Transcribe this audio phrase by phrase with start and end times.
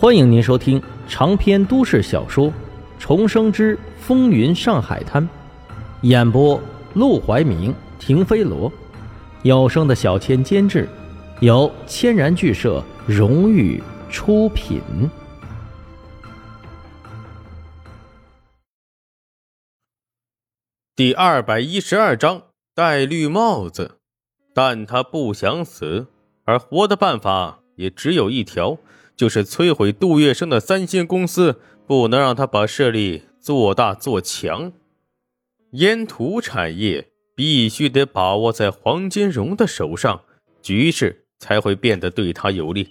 [0.00, 2.46] 欢迎您收听长篇都市小说
[2.98, 5.22] 《重生之风云上海滩》，
[6.00, 6.58] 演播：
[6.94, 8.72] 陆怀明、停飞罗，
[9.42, 10.88] 有声的小千监制，
[11.40, 14.80] 由千然剧社荣誉出品。
[20.96, 22.44] 第二百一十二章
[22.74, 23.98] 戴绿帽子，
[24.54, 26.06] 但他不想死，
[26.46, 28.78] 而活的办法也只有一条。
[29.20, 34.72] 就是摧毁杜月笙的三星公司，不能让他把势力做大做强。
[35.72, 40.22] 烟土产业必须得把握在黄金荣的手上，
[40.62, 42.88] 局势才会变得对他有利。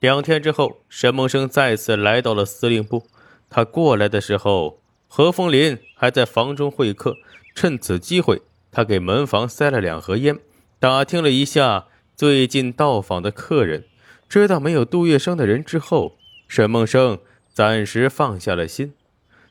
[0.00, 3.06] 两天之后，沈梦生再次来到了司令部。
[3.48, 7.14] 他过来的时候，何风林还在房中会客。
[7.54, 8.42] 趁此机会，
[8.72, 10.36] 他给门房塞了两盒烟，
[10.80, 13.84] 打听了一下最近到访的客人。
[14.30, 16.16] 知道没有杜月笙的人之后，
[16.46, 17.18] 沈梦生
[17.52, 18.92] 暂时放下了心。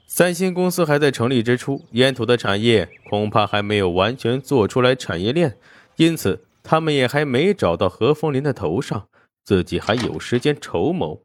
[0.07, 5.57] 三星公司还在成立之初，烟土的产业恐怕还没有完全做出来产业链，
[5.97, 9.09] 因此他们也还没找到何风林的头上，
[9.43, 11.23] 自己还有时间筹谋。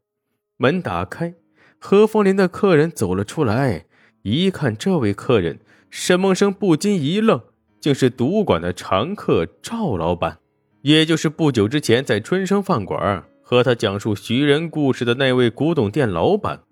[0.57, 1.35] 门打开，
[1.79, 3.85] 何风林的客人走了出来，
[4.23, 7.41] 一看这位客人，沈梦生不禁一愣，
[7.79, 10.39] 竟是赌馆的常客赵老板，
[10.81, 13.23] 也就是不久之前在春生饭馆。
[13.47, 16.63] 和他讲述徐人故事的那位古董店老板，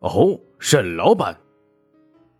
[0.00, 1.38] 哦，沈老板。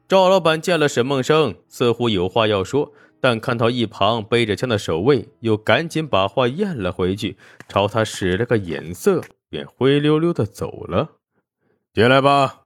[0.09, 7.37] 赵老板见了沈梦生，似乎有话要说，但看到一旁背着枪的守卫，又赶紧把话咽了回去，
[7.69, 11.13] 朝他使了个眼色，便灰溜溜的走了。
[11.95, 12.63] 进来吧。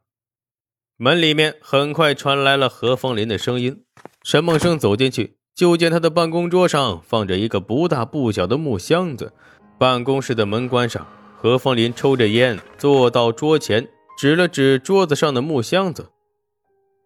[0.97, 3.83] 门里面很快传来了何风林的声音。
[4.23, 9.35] 沈梦生走进去，就见他的办公桌上放着一个不大不小的木箱子。
[9.79, 16.11] 办公室的门关上，何风林抽着烟，坐到桌前，指了指桌子上的木箱子：“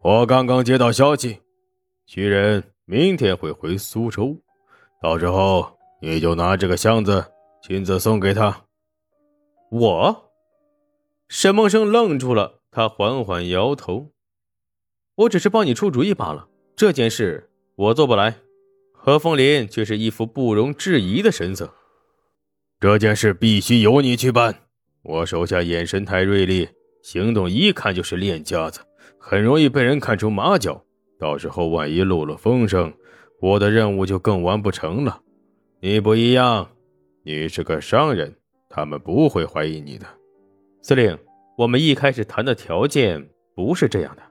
[0.02, 1.40] 我刚刚接到消息，
[2.06, 4.36] 徐仁明天会回苏州，
[5.02, 7.24] 到时候你就拿这个箱子
[7.60, 8.64] 亲自送给他。”
[9.72, 10.30] 我，
[11.28, 14.10] 沈梦生愣住了，他缓缓摇头
[15.16, 16.46] ：“我只是帮你出主意罢了，
[16.76, 18.36] 这件事我做不来。”
[19.02, 21.74] 何风林却是一副不容置疑的神色。
[22.80, 24.54] 这件事必须由你去办。
[25.02, 26.66] 我手下眼神太锐利，
[27.02, 28.80] 行动一看就是练家子，
[29.18, 30.82] 很容易被人看出马脚。
[31.18, 32.90] 到时候万一漏了风声，
[33.42, 35.20] 我的任务就更完不成了。
[35.80, 36.70] 你不一样，
[37.22, 38.34] 你是个商人，
[38.70, 40.06] 他们不会怀疑你的。
[40.80, 41.18] 司令，
[41.58, 44.22] 我们一开始谈的条件不是这样的。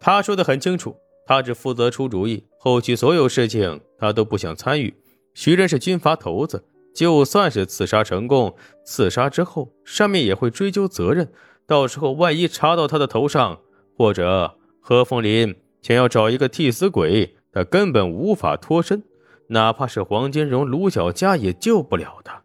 [0.00, 0.96] 他说的很清楚，
[1.26, 4.94] 他只负责出主意，后续所有事情他都不想参与。
[5.34, 6.64] 徐仁是军阀头子。
[6.94, 11.30] 就算是刺杀成功，刺杀之后上面也会追究责任。
[11.66, 13.60] 到时候万一查到他的头上，
[13.96, 19.04] 或者何风林想要找一个替死鬼，他根本无法脱身，
[19.48, 22.42] 哪怕是黄金荣、卢小佳也救不了他。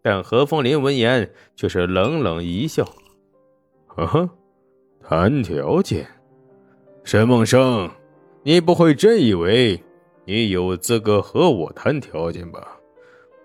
[0.00, 2.84] 但何风林闻言却是冷冷一笑
[3.86, 4.30] ：“呵呵，
[5.02, 6.06] 谈条件，
[7.02, 7.90] 沈梦生，
[8.44, 9.82] 你不会真以为
[10.24, 12.76] 你有资格和我谈条件吧？”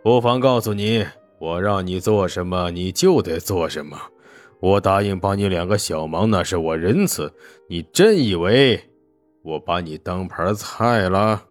[0.03, 1.06] 不妨告诉你，
[1.40, 3.97] 我让你做什么，你就得做什么。
[4.59, 7.34] 我答应帮你两个小忙，那是我仁慈。
[7.69, 8.84] 你真以为
[9.44, 11.46] 我把你当盘菜了？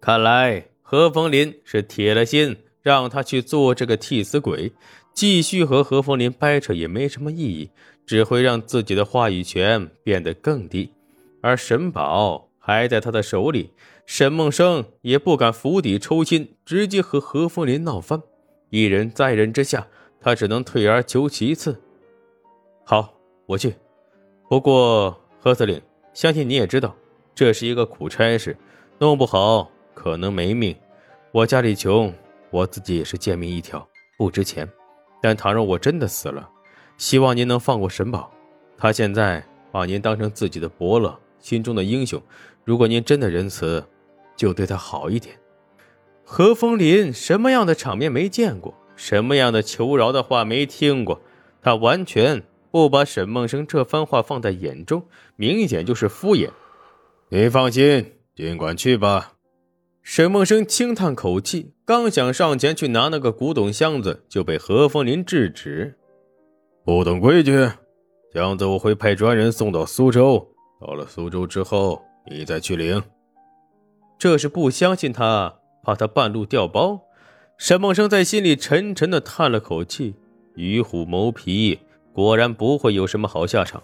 [0.00, 4.72] 看来何风林是铁了心让他去做这个替死鬼。
[5.12, 7.70] 继续和何风林掰扯也没什么意义，
[8.04, 10.92] 只会让自己的话语权变得更低。
[11.40, 13.74] 而沈宝还在他的手里。
[14.06, 18.22] 沈梦生也不敢釜底抽薪，直接和何风林闹翻。
[18.70, 19.86] 一人在人之下，
[20.18, 21.78] 他只能退而求其次。
[22.84, 23.12] 好，
[23.44, 23.74] 我去。
[24.48, 25.78] 不过何司令，
[26.14, 26.96] 相信你也知道，
[27.34, 28.56] 这是一个苦差事，
[28.98, 30.74] 弄不好可能没命。
[31.32, 32.10] 我家里穷，
[32.50, 33.86] 我自己也是贱命一条，
[34.16, 34.66] 不值钱。
[35.20, 36.48] 但倘若我真的死了，
[36.96, 38.32] 希望您能放过沈宝。
[38.76, 42.20] 他现在把您当成自己的伯乐，心中的英雄。
[42.64, 43.84] 如果您真的仁慈，
[44.36, 45.36] 就对他好一点。
[46.24, 48.74] 何风林什么样的场面没见过？
[48.96, 51.20] 什么样的求饶的话没听过？
[51.60, 55.04] 他完全不把沈梦生这番话放在眼中，
[55.36, 56.50] 明显就是敷衍。
[57.28, 59.32] 你放心，尽管去吧。
[60.02, 65.98] 沈梦生轻叹口气，刚想上前去拿那个古董箱子，就被何风林制止。
[66.84, 67.68] 不懂规矩，
[68.32, 70.46] 箱子我会派专人送到苏州。
[70.80, 73.02] 到了苏州之后，你再去领。
[74.18, 77.00] 这是不相信他，怕他半路掉包。
[77.58, 80.14] 沈梦生在心里沉沉的叹了口气
[80.56, 81.78] ：“与虎谋皮，
[82.12, 83.82] 果然不会有什么好下场。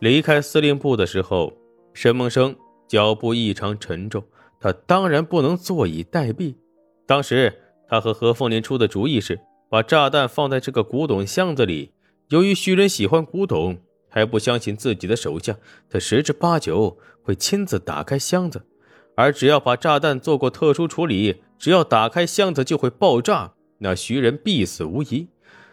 [0.00, 1.52] 离开司令部的时候，
[1.94, 2.54] 沈梦生
[2.86, 4.22] 脚步异常沉重，
[4.60, 6.54] 他当然不能坐以待毙。
[7.06, 9.40] 当时他和何凤林出的主意是
[9.70, 11.92] 把炸弹放在这个古董箱子里。
[12.28, 13.78] 由于徐仁喜欢古董，
[14.18, 15.56] 还不相信自己的手下，
[15.88, 18.60] 他十之八九会亲自打开箱子。
[19.14, 25.28] 而只要把炸弹做过特殊处理，只要打开箱子就会爆炸，那徐仁必死无疑。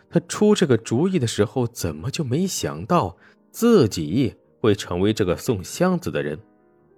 [0.10, 3.18] 他出这个主意的时候，怎么就没想到
[3.52, 6.40] 自己会成为这个送箱子的人？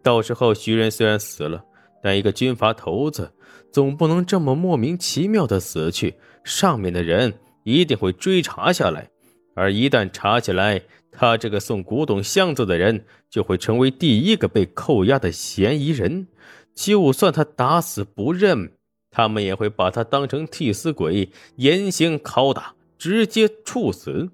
[0.03, 1.63] 到时候徐仁虽然死了，
[2.03, 3.31] 但一个军阀头子。
[3.69, 7.33] 总不能这么莫名其妙的死去，上面的人
[7.63, 9.09] 一定会追查下来，
[9.55, 10.81] 而一旦查起来，
[11.19, 16.27] 他这个送古董箱子的人就会成为第一个被扣押的嫌疑人。
[16.75, 18.73] 就算他打死不认，
[19.09, 24.29] 他们也会把他当成替死鬼，严刑拷打，直接处死。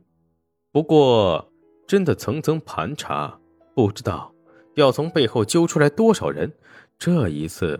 [0.73, 1.49] 不过，
[1.87, 3.39] 真的层层盘查，
[3.73, 4.33] 不知道
[4.75, 6.51] 要从背后揪出来多少人。
[6.99, 7.79] 这一次。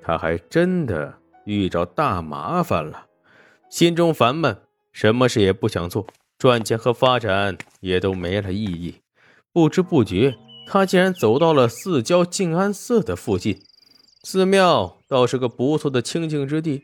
[0.00, 1.12] 他还真的
[1.46, 3.06] 遇着大麻烦了，
[3.68, 4.56] 心中烦闷，
[4.92, 6.06] 什么事也不想做，
[6.38, 8.96] 赚钱和发展也都没了意义。
[9.52, 10.36] 不知不觉，
[10.66, 13.58] 他竟然走到了四郊静安寺的附近。
[14.22, 16.82] 寺庙倒是个不错的清静之地。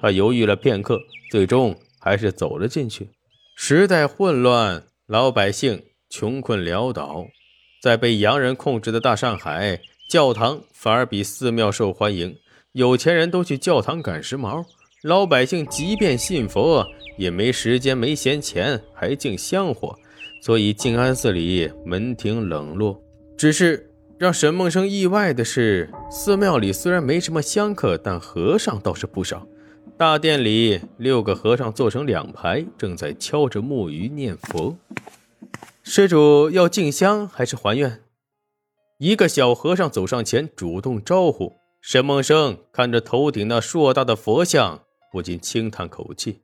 [0.00, 3.10] 他犹豫了片刻，最终还是走了进去。
[3.56, 7.26] 时代混乱，老百姓穷困潦倒，
[7.82, 9.80] 在被洋人控制的大上海，
[10.10, 12.36] 教堂反而比寺庙受欢迎。
[12.72, 14.64] 有钱人都去教堂赶时髦，
[15.02, 19.98] 老百姓即便信佛，也没时间、没闲钱，还敬香火，
[20.42, 23.02] 所以静安寺里门庭冷落。
[23.36, 29.46] 只是让沈梦生意外的是，寺庙里虽然没什么香客，但和尚倒是不少。
[29.96, 34.76] 大殿里，六个和尚坐成两排，正在敲着木鱼念佛。
[35.82, 38.00] 施主要敬香还是还愿？
[38.98, 41.52] 一个小和尚走上前，主动招呼。
[41.80, 44.80] 沈梦生看着头顶那硕大的佛像，
[45.12, 46.40] 不禁轻叹口气：“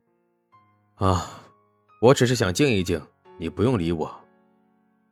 [1.01, 1.41] 啊，
[1.99, 3.01] 我只是想静一静，
[3.39, 4.15] 你不用理我。”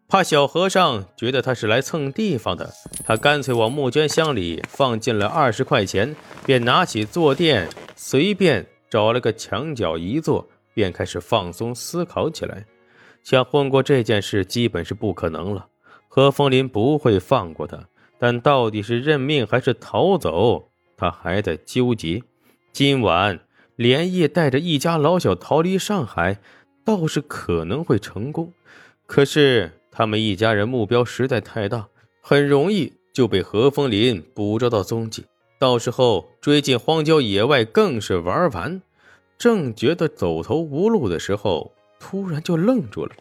[0.07, 2.71] 怕小和尚觉得他是来蹭地方的，
[3.03, 6.15] 他干脆往募捐箱里放进了二十块钱，
[6.45, 12.63] 便拿起坐垫，随便找了个墙角一坐，便开始放松思考起来。
[13.23, 15.67] 想混过这件事，基本是不可能了。
[16.07, 17.89] 何风林不会放过他。
[18.19, 22.21] 但到底是认命还是逃走，他还在纠结。
[22.73, 23.39] 今晚
[23.79, 26.41] 连夜带着一家老小逃离上海，
[26.83, 28.51] 倒是可能会成功。
[29.05, 31.87] 可是他们一家人目标实在太大，
[32.21, 35.23] 很容易就被何风林捕捉到踪迹。
[35.57, 38.81] 到时候追进荒郊野外更是玩完。
[39.37, 41.71] 正觉得走投无路的时候，
[42.01, 43.15] 突然就愣住了，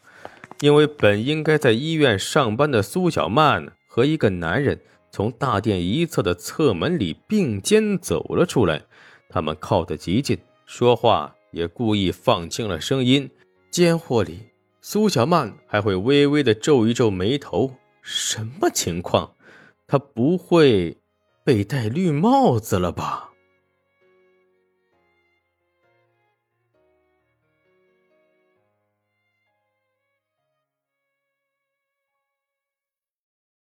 [0.58, 3.72] 因为本应该在医院上班的苏小曼。
[3.86, 4.80] 和一个男人
[5.12, 8.82] 从大殿一侧的侧门里并肩走了出来，
[9.28, 10.38] 他们靠得极近，
[10.70, 13.30] 说话也故意放轻了声音。
[13.70, 14.50] 间或里，
[14.82, 17.72] 苏小曼还会微微的皱一皱眉头。
[18.02, 19.34] 什么情况？
[19.86, 20.98] 他不会
[21.42, 23.27] 被戴绿帽子了吧？